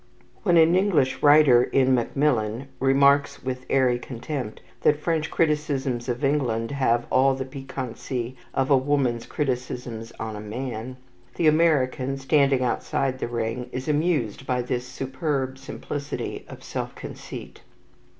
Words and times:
When 0.41 0.57
an 0.57 0.75
English 0.75 1.21
writer 1.21 1.61
in 1.63 1.93
"Macmillan" 1.93 2.69
remarks 2.79 3.43
with 3.43 3.67
airy 3.69 3.99
contempt 3.99 4.59
that 4.81 4.99
French 4.99 5.29
criticisms 5.29 6.09
on 6.09 6.19
England 6.23 6.71
have 6.71 7.05
"all 7.11 7.35
the 7.35 7.45
piquancy 7.45 8.35
of 8.51 8.71
a 8.71 8.75
woman's 8.77 9.27
criticisms 9.27 10.11
on 10.19 10.35
a 10.35 10.39
man," 10.39 10.97
the 11.35 11.45
American 11.45 12.17
standing 12.17 12.63
outside 12.63 13.19
the 13.19 13.27
ring 13.27 13.69
is 13.71 13.87
amused 13.87 14.47
by 14.47 14.63
this 14.63 14.87
superb 14.87 15.59
simplicity 15.59 16.45
of 16.49 16.63
self 16.63 16.95
conceit. 16.95 17.61